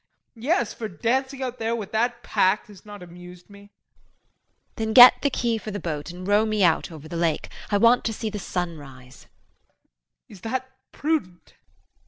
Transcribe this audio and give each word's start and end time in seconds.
JEAN. 0.33 0.41
Yes, 0.43 0.73
for 0.73 0.87
dancing 0.87 1.43
out 1.43 1.59
there 1.59 1.75
with 1.75 1.91
that 1.91 2.23
pack 2.23 2.65
has 2.65 2.83
not 2.83 3.03
amused 3.03 3.51
me. 3.51 3.65
JULIE. 3.69 4.71
Then 4.77 4.93
get 4.93 5.21
the 5.21 5.29
key 5.29 5.59
for 5.59 5.69
the 5.69 5.79
boat 5.79 6.09
and 6.09 6.27
row 6.27 6.43
me 6.43 6.63
out 6.63 6.91
over 6.91 7.07
the 7.07 7.15
lake. 7.15 7.49
I 7.69 7.77
want 7.77 8.03
to 8.05 8.13
see 8.13 8.31
the 8.31 8.39
sun 8.39 8.79
rise. 8.79 9.25
JEAN. 9.27 9.69
Is 10.29 10.41
that 10.41 10.71
prudent? 10.91 11.53